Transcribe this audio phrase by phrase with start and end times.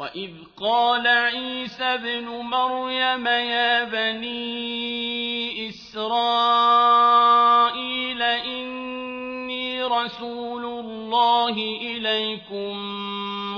[0.00, 7.02] وإذ قال عيسى ابن مريم يا بني إسرائيل
[8.22, 12.76] إني رسول الله إليكم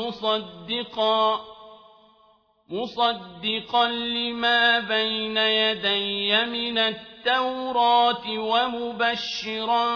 [0.00, 1.40] مصدقا
[2.70, 9.86] مصدقا لما بين يدي من التوراة ومبشرا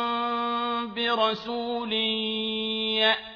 [0.84, 3.35] برسول يأتي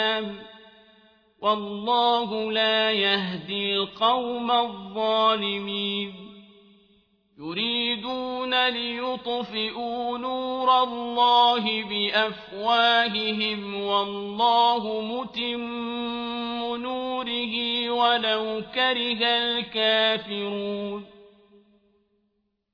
[1.41, 6.13] والله لا يهدي القوم الظالمين
[7.39, 21.05] يريدون ليطفئوا نور الله بأفواههم والله متم نوره ولو كره الكافرون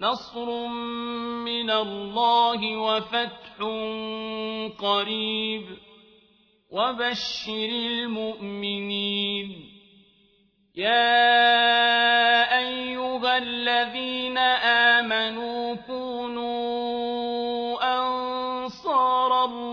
[0.00, 0.66] نصر
[1.44, 3.56] من الله وفتح
[4.78, 5.66] قريب
[6.70, 9.48] وبشر المؤمنين.
[10.76, 12.19] يا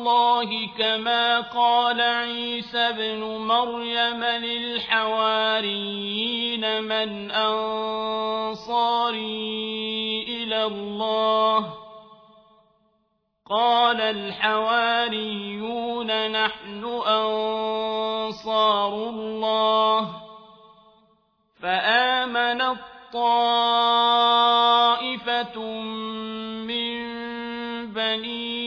[0.08, 5.64] الله كما قال عيسى بن مريم للحواريين
[6.84, 8.66] من أنصاري
[10.28, 11.74] إلى الله.
[13.50, 15.28] قال الحواريون
[16.32, 20.10] نحن أنصار الله.
[21.62, 22.78] فآمنت
[23.14, 24.42] طائفة
[26.68, 26.98] من
[27.92, 28.67] بني